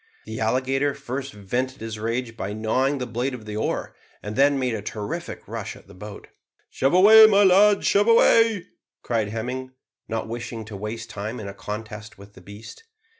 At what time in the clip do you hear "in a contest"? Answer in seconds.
11.39-12.17